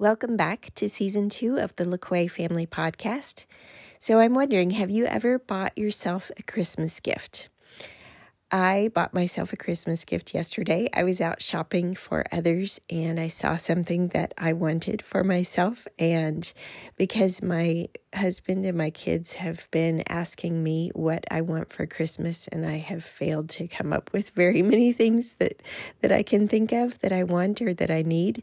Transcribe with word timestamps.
Welcome 0.00 0.36
back 0.36 0.72
to 0.76 0.88
season 0.88 1.28
two 1.28 1.58
of 1.58 1.74
the 1.74 1.82
LaQuay 1.82 2.30
Family 2.30 2.66
Podcast. 2.66 3.46
So, 3.98 4.20
I'm 4.20 4.32
wondering 4.32 4.70
have 4.70 4.90
you 4.90 5.06
ever 5.06 5.40
bought 5.40 5.76
yourself 5.76 6.30
a 6.38 6.44
Christmas 6.44 7.00
gift? 7.00 7.48
I 8.50 8.90
bought 8.94 9.12
myself 9.12 9.52
a 9.52 9.58
Christmas 9.58 10.06
gift 10.06 10.32
yesterday. 10.32 10.88
I 10.94 11.04
was 11.04 11.20
out 11.20 11.42
shopping 11.42 11.94
for 11.94 12.24
others 12.32 12.80
and 12.88 13.20
I 13.20 13.28
saw 13.28 13.56
something 13.56 14.08
that 14.08 14.32
I 14.38 14.54
wanted 14.54 15.02
for 15.02 15.22
myself. 15.22 15.86
And 15.98 16.50
because 16.96 17.42
my 17.42 17.88
husband 18.14 18.64
and 18.64 18.78
my 18.78 18.88
kids 18.88 19.34
have 19.36 19.70
been 19.70 20.02
asking 20.08 20.62
me 20.62 20.90
what 20.94 21.26
I 21.30 21.42
want 21.42 21.74
for 21.74 21.84
Christmas, 21.84 22.48
and 22.48 22.64
I 22.64 22.78
have 22.78 23.04
failed 23.04 23.50
to 23.50 23.68
come 23.68 23.92
up 23.92 24.14
with 24.14 24.30
very 24.30 24.62
many 24.72 24.92
things 24.92 25.34
that, 25.34 25.62
that 26.00 26.10
I 26.10 26.22
can 26.22 26.48
think 26.48 26.72
of 26.72 26.98
that 27.00 27.12
I 27.12 27.24
want 27.24 27.60
or 27.60 27.74
that 27.74 27.90
I 27.90 28.00
need. 28.00 28.42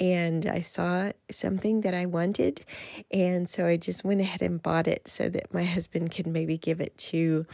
And 0.00 0.46
I 0.46 0.60
saw 0.60 1.12
something 1.30 1.82
that 1.82 1.92
I 1.92 2.06
wanted. 2.06 2.64
And 3.10 3.50
so 3.50 3.66
I 3.66 3.76
just 3.76 4.02
went 4.02 4.22
ahead 4.22 4.40
and 4.40 4.62
bought 4.62 4.86
it 4.86 5.08
so 5.08 5.28
that 5.28 5.52
my 5.52 5.64
husband 5.64 6.10
could 6.10 6.26
maybe 6.26 6.56
give 6.56 6.80
it 6.80 6.96
to 6.96 7.46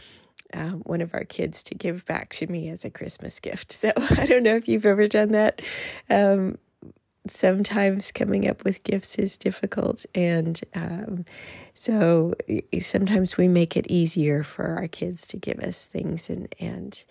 uh, 0.53 0.71
one 0.71 1.01
of 1.01 1.13
our 1.13 1.23
kids 1.23 1.63
to 1.63 1.75
give 1.75 2.05
back 2.05 2.29
to 2.29 2.47
me 2.47 2.69
as 2.69 2.85
a 2.85 2.89
Christmas 2.89 3.39
gift. 3.39 3.73
So 3.79 3.91
I 3.95 4.25
don't 4.25 4.43
know 4.43 4.55
if 4.55 4.67
you've 4.67 4.85
ever 4.85 5.07
done 5.07 5.29
that. 5.31 5.61
Um, 6.09 6.57
sometimes 7.27 8.11
coming 8.11 8.47
up 8.47 8.63
with 8.63 8.83
gifts 8.83 9.17
is 9.17 9.37
difficult. 9.37 10.05
And 10.13 10.59
um, 10.75 11.25
so 11.73 12.33
sometimes 12.81 13.37
we 13.37 13.47
make 13.47 13.77
it 13.77 13.87
easier 13.87 14.43
for 14.43 14.75
our 14.75 14.87
kids 14.87 15.27
to 15.27 15.37
give 15.37 15.59
us 15.59 15.85
things 15.85 16.29
and, 16.29 16.53
and 16.59 17.03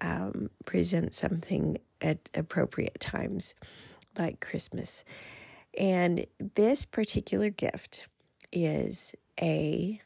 um, 0.00 0.50
present 0.64 1.14
something 1.14 1.78
at 2.00 2.28
appropriate 2.34 2.98
times, 3.00 3.54
like 4.18 4.40
Christmas. 4.40 5.04
And 5.78 6.26
this 6.54 6.84
particular 6.84 7.50
gift 7.50 8.08
is 8.52 9.14
a 9.40 10.00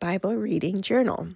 Bible 0.00 0.34
reading 0.36 0.82
journal 0.82 1.28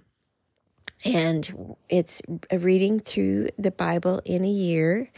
and 1.03 1.75
it's 1.89 2.21
a 2.51 2.59
reading 2.59 2.99
through 2.99 3.49
the 3.57 3.71
Bible 3.71 4.21
in 4.25 4.43
a 4.43 4.49
year. 4.49 5.11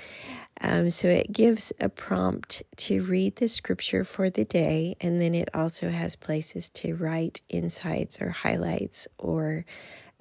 Um, 0.60 0.90
so 0.90 1.08
it 1.08 1.32
gives 1.32 1.72
a 1.80 1.88
prompt 1.88 2.64
to 2.78 3.04
read 3.04 3.36
the 3.36 3.48
scripture 3.48 4.04
for 4.04 4.30
the 4.30 4.44
day, 4.44 4.96
and 5.00 5.22
then 5.22 5.36
it 5.36 5.50
also 5.54 5.90
has 5.90 6.16
places 6.16 6.70
to 6.70 6.96
write 6.96 7.42
insights 7.48 8.20
or 8.20 8.30
highlights 8.30 9.08
or 9.20 9.66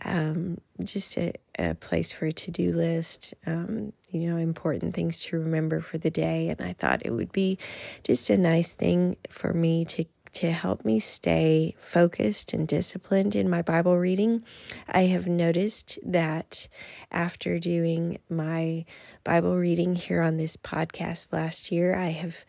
um, 0.04 0.58
just 0.84 1.16
a, 1.16 1.32
a, 1.58 1.74
place 1.74 2.12
for 2.12 2.26
a 2.26 2.32
to 2.32 2.50
do 2.50 2.72
list, 2.72 3.32
um, 3.46 3.94
you 4.10 4.28
know, 4.28 4.36
important 4.36 4.94
things 4.94 5.20
to 5.22 5.38
remember 5.38 5.80
for 5.80 5.96
the 5.96 6.10
day. 6.10 6.50
And 6.50 6.60
I 6.60 6.74
thought 6.74 7.06
it 7.06 7.12
would 7.12 7.32
be 7.32 7.58
just 8.02 8.28
a 8.28 8.36
nice 8.36 8.74
thing 8.74 9.16
for 9.30 9.54
me 9.54 9.86
to 9.86 10.04
to 10.36 10.50
help 10.52 10.84
me 10.84 11.00
stay 11.00 11.74
focused 11.78 12.52
and 12.52 12.68
disciplined 12.68 13.34
in 13.34 13.48
my 13.48 13.62
Bible 13.62 13.96
reading. 13.96 14.44
I 14.86 15.04
have 15.06 15.26
noticed 15.26 15.98
that 16.04 16.68
after 17.10 17.58
doing 17.58 18.18
my 18.28 18.84
Bible 19.24 19.56
reading 19.56 19.94
here 19.94 20.20
on 20.20 20.36
this 20.36 20.58
podcast 20.58 21.32
last 21.32 21.72
year, 21.72 21.96
I 21.96 22.08
have. 22.08 22.44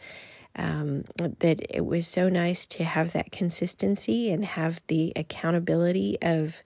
Um, 0.59 1.03
that 1.19 1.61
it 1.69 1.85
was 1.85 2.07
so 2.07 2.29
nice 2.29 2.65
to 2.65 2.83
have 2.83 3.13
that 3.13 3.31
consistency 3.31 4.31
and 4.31 4.43
have 4.43 4.81
the 4.87 5.13
accountability 5.15 6.17
of 6.19 6.63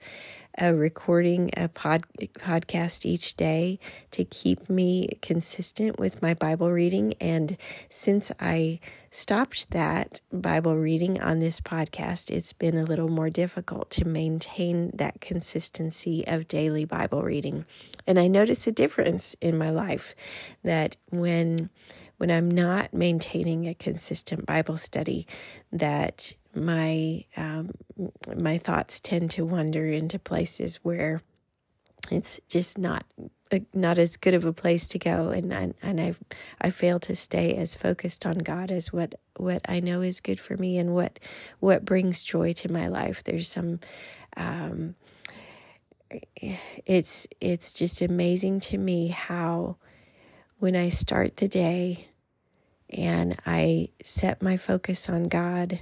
uh, 0.60 0.72
recording 0.74 1.50
a 1.56 1.68
pod, 1.68 2.04
podcast 2.18 3.04
each 3.06 3.36
day 3.36 3.78
to 4.10 4.24
keep 4.24 4.68
me 4.68 5.08
consistent 5.22 5.98
with 5.98 6.22
my 6.22 6.34
Bible 6.34 6.70
reading. 6.70 7.14
And 7.20 7.56
since 7.88 8.32
I 8.38 8.80
stopped 9.10 9.70
that 9.70 10.20
Bible 10.32 10.76
reading 10.76 11.20
on 11.20 11.38
this 11.38 11.60
podcast, 11.60 12.30
it's 12.30 12.52
been 12.52 12.76
a 12.76 12.84
little 12.84 13.08
more 13.08 13.30
difficult 13.30 13.90
to 13.90 14.06
maintain 14.06 14.90
that 14.94 15.20
consistency 15.20 16.26
of 16.26 16.48
daily 16.48 16.84
Bible 16.84 17.22
reading. 17.22 17.64
And 18.06 18.18
I 18.18 18.28
notice 18.28 18.66
a 18.66 18.72
difference 18.72 19.34
in 19.40 19.56
my 19.56 19.70
life 19.70 20.14
that 20.62 20.96
when 21.10 21.70
when 22.18 22.30
I'm 22.30 22.48
not 22.48 22.94
maintaining 22.94 23.66
a 23.66 23.74
consistent 23.74 24.46
Bible 24.46 24.76
study, 24.76 25.26
that 25.72 26.34
my 26.54 27.24
um, 27.36 27.70
my 28.36 28.58
thoughts 28.58 29.00
tend 29.00 29.30
to 29.32 29.44
wander 29.44 29.86
into 29.86 30.18
places 30.18 30.76
where 30.76 31.20
it's 32.10 32.40
just 32.48 32.78
not 32.78 33.04
not 33.74 33.98
as 33.98 34.16
good 34.16 34.34
of 34.34 34.44
a 34.44 34.52
place 34.52 34.86
to 34.88 34.98
go. 34.98 35.28
And 35.30 35.52
I, 35.52 35.72
and 35.82 36.00
I 36.00 36.14
I 36.60 36.70
fail 36.70 36.98
to 37.00 37.16
stay 37.16 37.54
as 37.56 37.74
focused 37.74 38.26
on 38.26 38.38
God 38.38 38.70
as 38.70 38.92
what 38.92 39.14
what 39.36 39.62
I 39.68 39.80
know 39.80 40.00
is 40.00 40.20
good 40.20 40.40
for 40.40 40.56
me 40.56 40.78
and 40.78 40.94
what 40.94 41.18
what 41.60 41.84
brings 41.84 42.22
joy 42.22 42.52
to 42.54 42.72
my 42.72 42.88
life. 42.88 43.24
There's 43.24 43.48
some 43.48 43.80
um, 44.36 44.94
it's 46.86 47.26
it's 47.40 47.72
just 47.72 48.02
amazing 48.02 48.60
to 48.60 48.78
me 48.78 49.08
how 49.08 49.76
when 50.58 50.76
I 50.76 50.88
start 50.88 51.36
the 51.38 51.48
day 51.48 52.08
and 52.90 53.38
I 53.46 53.88
set 54.04 54.42
my 54.42 54.56
focus 54.56 55.08
on 55.08 55.28
God 55.28 55.80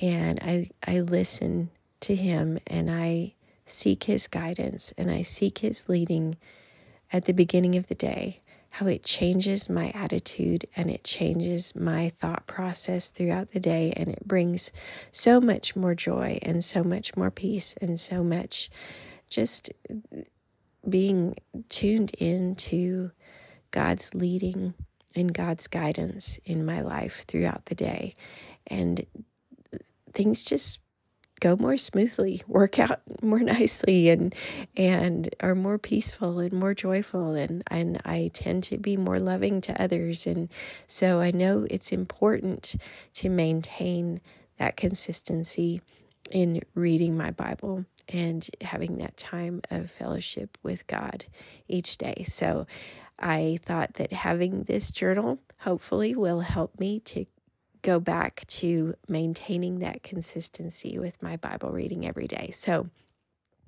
and 0.00 0.38
I 0.42 0.70
I 0.86 1.00
listen 1.00 1.70
to 2.00 2.14
him 2.14 2.58
and 2.66 2.90
I 2.90 3.34
seek 3.64 4.04
his 4.04 4.28
guidance 4.28 4.92
and 4.96 5.10
I 5.10 5.22
seek 5.22 5.58
his 5.58 5.88
leading 5.88 6.36
at 7.12 7.24
the 7.24 7.32
beginning 7.32 7.76
of 7.76 7.86
the 7.88 7.94
day, 7.94 8.40
how 8.70 8.86
it 8.86 9.02
changes 9.02 9.70
my 9.70 9.90
attitude 9.94 10.66
and 10.76 10.90
it 10.90 11.04
changes 11.04 11.74
my 11.74 12.10
thought 12.10 12.46
process 12.46 13.10
throughout 13.10 13.50
the 13.50 13.60
day. 13.60 13.92
And 13.96 14.08
it 14.08 14.26
brings 14.26 14.72
so 15.12 15.40
much 15.40 15.76
more 15.76 15.94
joy 15.94 16.38
and 16.42 16.64
so 16.64 16.84
much 16.84 17.16
more 17.16 17.30
peace 17.30 17.74
and 17.80 17.98
so 17.98 18.22
much 18.22 18.70
just 19.28 19.72
being 20.88 21.34
tuned 21.68 22.12
into 22.18 23.10
God's 23.70 24.14
leading 24.14 24.74
and 25.14 25.32
God's 25.32 25.66
guidance 25.66 26.38
in 26.44 26.64
my 26.64 26.80
life 26.82 27.24
throughout 27.26 27.66
the 27.66 27.74
day. 27.74 28.14
And 28.66 29.04
things 30.16 30.42
just 30.44 30.80
go 31.40 31.54
more 31.56 31.76
smoothly, 31.76 32.42
work 32.48 32.78
out 32.78 33.00
more 33.22 33.38
nicely 33.56 34.08
and 34.08 34.34
and 34.76 35.34
are 35.40 35.54
more 35.54 35.78
peaceful 35.78 36.38
and 36.40 36.52
more 36.52 36.74
joyful 36.74 37.34
and 37.34 37.62
and 37.70 38.00
I 38.04 38.30
tend 38.32 38.64
to 38.64 38.78
be 38.78 38.96
more 38.96 39.20
loving 39.20 39.60
to 39.62 39.80
others 39.80 40.26
and 40.26 40.48
so 40.86 41.20
I 41.20 41.30
know 41.30 41.66
it's 41.70 41.92
important 41.92 42.76
to 43.14 43.28
maintain 43.28 44.20
that 44.56 44.76
consistency 44.76 45.82
in 46.30 46.62
reading 46.74 47.16
my 47.16 47.30
Bible 47.30 47.84
and 48.08 48.48
having 48.62 48.98
that 48.98 49.16
time 49.16 49.60
of 49.70 49.90
fellowship 49.90 50.56
with 50.62 50.86
God 50.86 51.26
each 51.68 51.98
day. 51.98 52.24
So 52.24 52.66
I 53.18 53.58
thought 53.64 53.94
that 53.94 54.12
having 54.12 54.64
this 54.64 54.90
journal 54.90 55.38
hopefully 55.58 56.14
will 56.14 56.40
help 56.40 56.78
me 56.80 57.00
to 57.00 57.26
go 57.86 58.00
back 58.00 58.44
to 58.48 58.94
maintaining 59.06 59.78
that 59.78 60.02
consistency 60.02 60.98
with 60.98 61.22
my 61.22 61.36
Bible 61.36 61.70
reading 61.70 62.06
every 62.06 62.26
day. 62.26 62.50
So, 62.52 62.90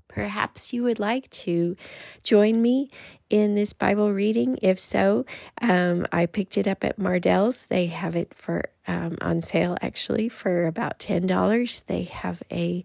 Perhaps 0.09 0.73
you 0.73 0.85
would 0.85 0.99
like 0.99 1.29
to 1.31 1.77
join 2.23 2.63
me 2.63 2.89
in 3.29 3.55
this 3.55 3.75
Bible 3.75 4.11
reading. 4.11 4.59
If 4.63 4.79
so, 4.79 5.27
um, 5.61 6.07
I 6.11 6.25
picked 6.25 6.57
it 6.57 6.67
up 6.67 6.83
at 6.83 6.99
Mardel's. 6.99 7.67
They 7.67 7.87
have 7.87 8.17
it 8.17 8.33
for 8.33 8.71
um, 8.87 9.19
on 9.21 9.43
sale 9.43 9.77
actually 9.83 10.31
for 10.31 10.67
about 10.67 10.99
ten 10.99 11.27
dollars. 11.27 11.83
They 11.83 12.05
have 12.05 12.43
a 12.51 12.85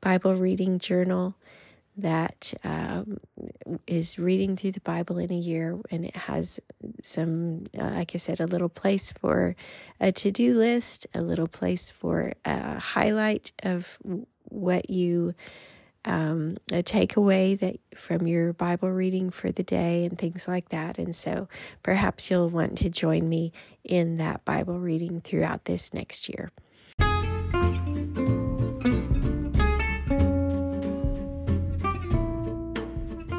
Bible 0.00 0.34
reading 0.34 0.78
journal 0.78 1.36
that 1.96 2.54
um, 2.64 3.18
is 3.86 4.18
reading 4.18 4.56
through 4.56 4.72
the 4.72 4.80
Bible 4.80 5.18
in 5.18 5.30
a 5.30 5.36
year, 5.36 5.78
and 5.90 6.04
it 6.04 6.16
has 6.16 6.58
some, 7.02 7.64
uh, 7.78 7.90
like 7.90 8.12
I 8.14 8.18
said, 8.18 8.40
a 8.40 8.46
little 8.46 8.68
place 8.68 9.12
for 9.12 9.54
a 10.00 10.12
to 10.12 10.30
do 10.30 10.54
list, 10.54 11.06
a 11.14 11.20
little 11.20 11.48
place 11.48 11.90
for 11.90 12.32
a 12.44 12.78
highlight 12.78 13.52
of 13.62 13.98
what 14.48 14.90
you 14.90 15.34
um, 16.04 16.56
a 16.72 16.82
takeaway 16.82 17.58
that 17.60 17.76
from 17.96 18.26
your 18.26 18.52
Bible 18.52 18.90
reading 18.90 19.30
for 19.30 19.52
the 19.52 19.62
day 19.62 20.04
and 20.04 20.18
things 20.18 20.48
like 20.48 20.70
that. 20.70 20.98
And 20.98 21.14
so 21.14 21.48
perhaps 21.82 22.30
you'll 22.30 22.50
want 22.50 22.76
to 22.78 22.90
join 22.90 23.28
me 23.28 23.52
in 23.84 24.16
that 24.16 24.44
Bible 24.44 24.80
reading 24.80 25.20
throughout 25.20 25.66
this 25.66 25.94
next 25.94 26.28
year. 26.28 26.50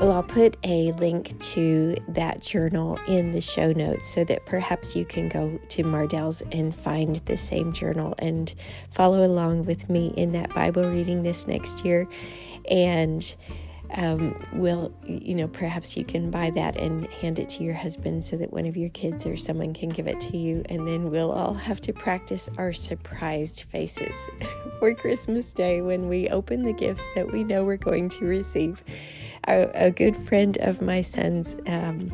Well, 0.03 0.11
I'll 0.11 0.21
put 0.21 0.57
a 0.65 0.91
link 0.91 1.39
to 1.53 1.95
that 2.09 2.41
journal 2.41 2.99
in 3.07 3.31
the 3.31 3.39
show 3.39 3.71
notes 3.71 4.05
so 4.05 4.25
that 4.25 4.45
perhaps 4.45 4.97
you 4.97 5.05
can 5.05 5.29
go 5.29 5.57
to 5.69 5.83
Mardel's 5.85 6.41
and 6.51 6.75
find 6.75 7.15
the 7.25 7.37
same 7.37 7.71
journal 7.71 8.13
and 8.19 8.53
follow 8.91 9.25
along 9.25 9.63
with 9.63 9.89
me 9.89 10.13
in 10.17 10.33
that 10.33 10.53
Bible 10.53 10.83
reading 10.83 11.23
this 11.23 11.47
next 11.47 11.85
year. 11.85 12.05
And 12.69 13.33
um, 13.91 14.35
will, 14.51 14.93
you 15.07 15.35
know, 15.35 15.47
perhaps 15.47 15.95
you 15.95 16.03
can 16.03 16.29
buy 16.29 16.49
that 16.49 16.75
and 16.75 17.07
hand 17.07 17.39
it 17.39 17.47
to 17.49 17.63
your 17.63 17.75
husband 17.75 18.25
so 18.25 18.35
that 18.35 18.51
one 18.51 18.65
of 18.65 18.75
your 18.75 18.89
kids 18.89 19.25
or 19.25 19.37
someone 19.37 19.73
can 19.73 19.87
give 19.87 20.07
it 20.07 20.19
to 20.19 20.37
you. 20.37 20.63
And 20.67 20.85
then 20.85 21.11
we'll 21.11 21.31
all 21.31 21.53
have 21.53 21.79
to 21.79 21.93
practice 21.93 22.49
our 22.57 22.73
surprised 22.73 23.63
faces 23.69 24.29
for 24.79 24.93
Christmas 24.93 25.53
Day 25.53 25.81
when 25.81 26.09
we 26.09 26.27
open 26.27 26.63
the 26.63 26.73
gifts 26.73 27.09
that 27.15 27.31
we 27.31 27.45
know 27.45 27.63
we're 27.63 27.77
going 27.77 28.09
to 28.09 28.25
receive. 28.25 28.83
A, 29.47 29.87
a 29.87 29.91
good 29.91 30.15
friend 30.15 30.57
of 30.61 30.81
my 30.81 31.01
son's, 31.01 31.55
um, 31.67 32.11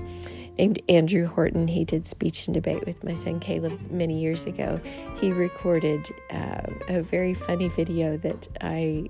named 0.60 0.80
Andrew 0.90 1.26
Horton. 1.26 1.70
He 1.70 1.86
did 1.86 2.06
speech 2.06 2.48
and 2.48 2.54
debate 2.54 2.86
with 2.86 3.04
my 3.04 3.16
son 3.16 3.40
Caleb 3.40 3.80
many 3.90 4.20
years 4.20 4.46
ago. 4.46 4.81
He 5.20 5.31
recorded 5.31 6.06
uh, 6.31 6.64
a 6.90 7.02
very 7.02 7.34
funny 7.34 7.70
video 7.70 8.18
that 8.18 8.48
I, 8.60 9.10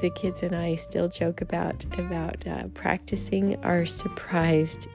the 0.00 0.10
kids 0.14 0.42
and 0.42 0.54
I, 0.54 0.74
still 0.74 1.08
joke 1.08 1.40
about 1.40 1.84
about 1.98 2.46
uh, 2.46 2.68
practicing 2.74 3.56
our 3.64 3.86
surprised 3.86 4.88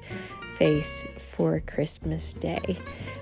face 0.58 1.06
for 1.18 1.60
Christmas 1.62 2.34
Day 2.36 2.78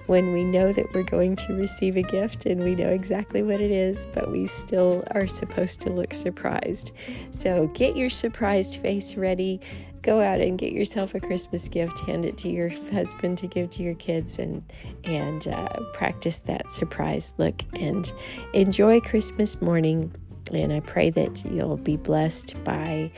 when 0.07 0.31
we 0.33 0.43
know 0.43 0.71
that 0.73 0.93
we're 0.93 1.03
going 1.03 1.35
to 1.35 1.53
receive 1.53 1.97
a 1.97 2.03
gift 2.03 2.45
and 2.45 2.63
we 2.63 2.75
know 2.75 2.89
exactly 2.89 3.41
what 3.41 3.61
it 3.61 3.71
is, 3.71 4.07
but 4.13 4.31
we 4.31 4.45
still 4.45 5.03
are 5.11 5.27
supposed 5.27 5.81
to 5.81 5.89
look 5.89 6.13
surprised. 6.13 6.95
So 7.31 7.67
get 7.67 7.95
your 7.95 8.09
surprised 8.09 8.79
face 8.81 9.15
ready 9.15 9.59
go 10.05 10.21
out 10.21 10.39
and 10.39 10.57
get 10.57 10.71
yourself 10.71 11.15
a 11.15 11.19
Christmas 11.19 11.67
gift, 11.67 11.99
hand 12.01 12.25
it 12.25 12.37
to 12.37 12.47
your 12.47 12.69
husband 12.93 13.39
to 13.39 13.47
give 13.47 13.71
to 13.71 13.83
your 13.83 13.95
kids, 13.95 14.37
and 14.37 14.63
and 15.03 15.47
uh, 15.47 15.79
practice 15.93 16.39
that 16.41 16.69
surprise 16.69 17.33
look 17.37 17.61
and 17.73 18.13
enjoy 18.53 19.01
Christmas 19.01 19.61
morning. 19.61 20.13
And 20.53 20.71
I 20.71 20.79
pray 20.79 21.09
that 21.09 21.43
you'll 21.45 21.77
be 21.77 21.97
blessed 21.97 22.63
by. 22.63 23.11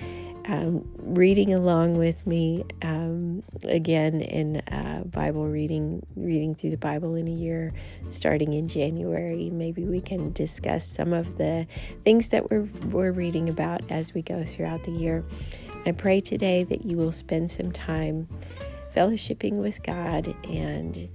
Um, 0.49 0.87
reading 0.95 1.53
along 1.53 1.97
with 1.97 2.25
me 2.25 2.63
um, 2.81 3.43
again 3.63 4.21
in 4.21 4.57
uh, 4.71 5.03
Bible 5.05 5.45
reading, 5.45 6.05
reading 6.15 6.55
through 6.55 6.69
the 6.69 6.77
Bible 6.77 7.15
in 7.15 7.27
a 7.27 7.31
year, 7.31 7.73
starting 8.07 8.53
in 8.53 8.69
January. 8.69 9.49
Maybe 9.49 9.83
we 9.83 9.99
can 9.99 10.31
discuss 10.31 10.87
some 10.87 11.11
of 11.11 11.37
the 11.37 11.67
things 12.05 12.29
that 12.29 12.49
we're, 12.49 12.69
we're 12.85 13.11
reading 13.11 13.49
about 13.49 13.81
as 13.91 14.13
we 14.13 14.21
go 14.21 14.45
throughout 14.45 14.83
the 14.83 14.91
year. 14.91 15.25
I 15.85 15.91
pray 15.91 16.21
today 16.21 16.63
that 16.63 16.85
you 16.85 16.95
will 16.95 17.11
spend 17.11 17.51
some 17.51 17.73
time 17.73 18.29
fellowshipping 18.95 19.53
with 19.53 19.83
God 19.83 20.33
and 20.49 21.09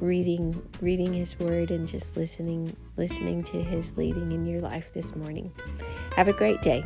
reading 0.00 0.62
reading 0.80 1.12
his 1.12 1.38
word 1.40 1.70
and 1.70 1.88
just 1.88 2.16
listening 2.16 2.76
listening 2.96 3.42
to 3.42 3.62
his 3.62 3.96
leading 3.96 4.30
in 4.30 4.44
your 4.44 4.60
life 4.60 4.92
this 4.92 5.16
morning. 5.16 5.52
Have 6.16 6.28
a 6.28 6.32
great 6.32 6.60
day. 6.60 6.84